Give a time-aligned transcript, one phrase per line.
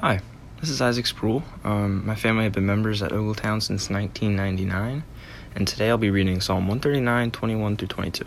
[0.00, 0.20] Hi,
[0.58, 1.44] this is Isaac Sproul.
[1.64, 5.04] Um, my family have been members at Ogletown since 1999,
[5.54, 8.24] and today I'll be reading Psalm 139, 21 through 22.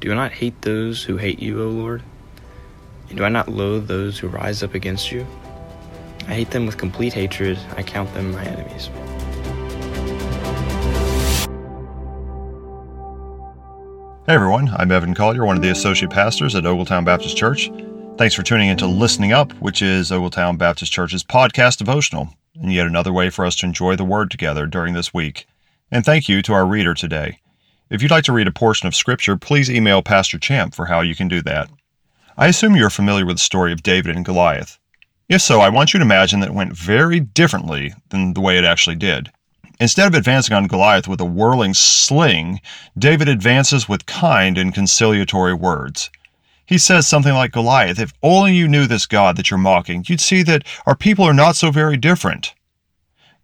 [0.00, 2.02] Do I not hate those who hate you, O Lord?
[3.08, 5.26] And do I not loathe those who rise up against you?
[6.28, 8.90] I hate them with complete hatred, I count them my enemies.
[14.26, 17.70] Hey everyone, I'm Evan Collier, one of the associate pastors at Ogletown Baptist Church.
[18.20, 22.70] Thanks for tuning in to Listening Up, which is Ogletown Baptist Church's podcast devotional, and
[22.70, 25.46] yet another way for us to enjoy the Word together during this week.
[25.90, 27.38] And thank you to our reader today.
[27.88, 31.00] If you'd like to read a portion of Scripture, please email Pastor Champ for how
[31.00, 31.70] you can do that.
[32.36, 34.78] I assume you're familiar with the story of David and Goliath.
[35.30, 38.58] If so, I want you to imagine that it went very differently than the way
[38.58, 39.32] it actually did.
[39.80, 42.60] Instead of advancing on Goliath with a whirling sling,
[42.98, 46.10] David advances with kind and conciliatory words.
[46.70, 50.20] He says something like Goliath, if only you knew this God that you're mocking, you'd
[50.20, 52.54] see that our people are not so very different.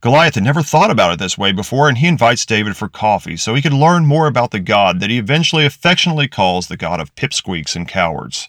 [0.00, 3.36] Goliath had never thought about it this way before, and he invites David for coffee
[3.36, 7.00] so he could learn more about the God that he eventually affectionately calls the God
[7.00, 8.48] of pipsqueaks and cowards.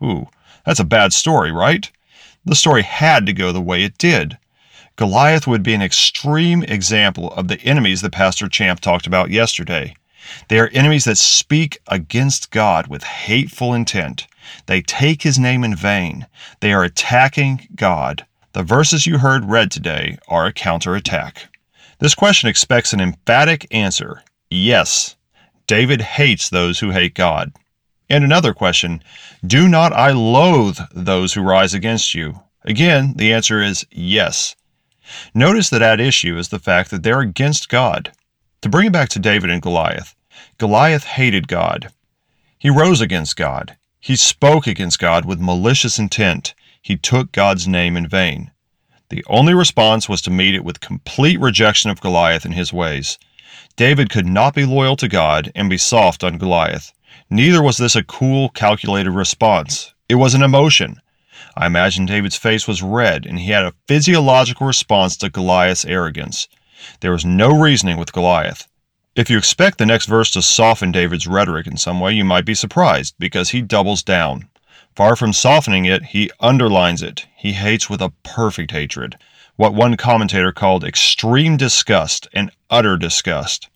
[0.00, 0.28] Ooh,
[0.64, 1.90] that's a bad story, right?
[2.44, 4.38] The story had to go the way it did.
[4.94, 9.96] Goliath would be an extreme example of the enemies that Pastor Champ talked about yesterday.
[10.48, 14.26] They are enemies that speak against God with hateful intent.
[14.66, 16.26] They take his name in vain.
[16.60, 18.26] They are attacking God.
[18.52, 21.48] The verses you heard read today are a counterattack.
[22.00, 25.16] This question expects an emphatic answer yes,
[25.66, 27.52] David hates those who hate God.
[28.08, 29.02] And another question
[29.46, 32.40] Do not I loathe those who rise against you?
[32.64, 34.56] Again, the answer is yes.
[35.32, 38.12] Notice that at issue is the fact that they're against God.
[38.62, 40.14] To bring it back to David and Goliath,
[40.58, 41.92] Goliath hated God.
[42.58, 43.76] He rose against God.
[43.98, 46.54] He spoke against God with malicious intent.
[46.82, 48.50] He took God's name in vain.
[49.10, 53.18] The only response was to meet it with complete rejection of Goliath and his ways.
[53.76, 56.92] David could not be loyal to God and be soft on Goliath.
[57.28, 59.94] Neither was this a cool, calculated response.
[60.08, 61.00] It was an emotion.
[61.56, 66.48] I imagine David's face was red, and he had a physiological response to Goliath's arrogance.
[67.00, 68.68] There was no reasoning with Goliath.
[69.16, 72.44] If you expect the next verse to soften David's rhetoric in some way, you might
[72.44, 74.48] be surprised, because he doubles down.
[74.94, 77.26] Far from softening it, he underlines it.
[77.36, 79.18] He hates with a perfect hatred,
[79.56, 83.68] what one commentator called extreme disgust and utter disgust.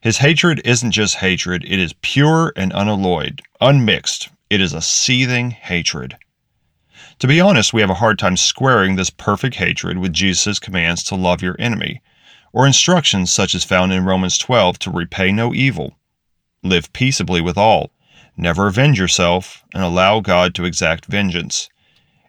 [0.00, 4.30] His hatred isn't just hatred, it is pure and unalloyed, unmixed.
[4.48, 6.16] It is a seething hatred.
[7.18, 11.02] To be honest, we have a hard time squaring this perfect hatred with Jesus' commands
[11.04, 12.00] to love your enemy
[12.52, 15.96] or instructions such as found in Romans 12 to repay no evil,
[16.62, 17.90] live peaceably with all,
[18.36, 21.68] never avenge yourself, and allow God to exact vengeance.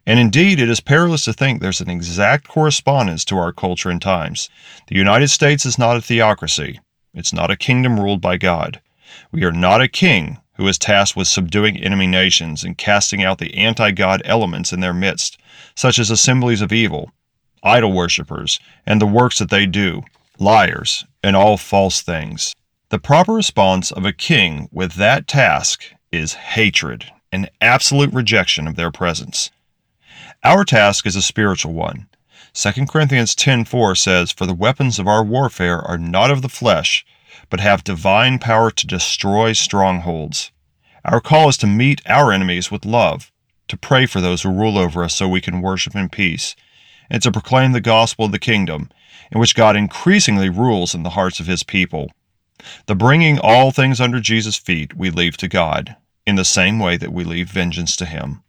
[0.06, 4.02] And indeed, it is perilous to think there's an exact correspondence to our culture and
[4.02, 4.50] times.
[4.88, 6.80] The United States is not a theocracy.
[7.14, 8.82] It's not a kingdom ruled by God.
[9.32, 13.38] We are not a king who is tasked with subduing enemy nations and casting out
[13.38, 15.38] the anti God elements in their midst,
[15.76, 17.12] such as assemblies of evil,
[17.64, 20.04] idol worshippers, and the works that they do,
[20.38, 22.56] liars, and all false things.
[22.90, 28.76] The proper response of a king with that task is hatred and absolute rejection of
[28.76, 29.52] their presence.
[30.44, 32.08] Our task is a spiritual one.
[32.54, 37.06] 2 Corinthians 10:4 says, "For the weapons of our warfare are not of the flesh,
[37.50, 40.52] but have divine power to destroy strongholds."
[41.06, 43.32] Our call is to meet our enemies with love,
[43.68, 46.56] to pray for those who rule over us so we can worship in peace,
[47.10, 48.90] and to proclaim the gospel of the kingdom,
[49.32, 52.12] in which God increasingly rules in the hearts of his people.
[52.88, 56.98] The bringing all things under Jesus' feet we leave to God, in the same way
[56.98, 58.44] that we leave vengeance to him.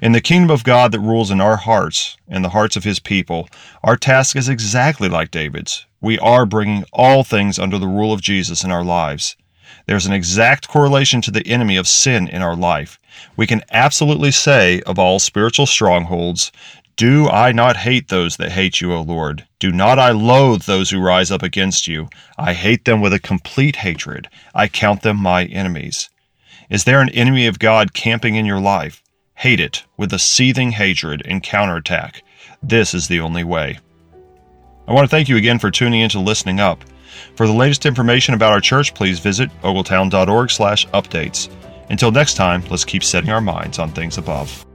[0.00, 2.98] In the kingdom of God that rules in our hearts and the hearts of his
[2.98, 3.48] people,
[3.82, 5.86] our task is exactly like David's.
[6.00, 9.36] We are bringing all things under the rule of Jesus in our lives.
[9.86, 12.98] There's an exact correlation to the enemy of sin in our life.
[13.36, 16.52] We can absolutely say of all spiritual strongholds,
[16.96, 19.46] do I not hate those that hate you, O Lord?
[19.58, 22.08] Do not I loathe those who rise up against you?
[22.38, 24.28] I hate them with a complete hatred.
[24.54, 26.08] I count them my enemies.
[26.70, 29.02] Is there an enemy of God camping in your life?
[29.34, 32.22] Hate it with a seething hatred and counterattack.
[32.62, 33.78] This is the only way.
[34.88, 36.82] I want to thank you again for tuning in to Listening Up.
[37.34, 41.50] For the latest information about our church, please visit ogletown.org slash updates.
[41.90, 44.65] Until next time, let's keep setting our minds on things above.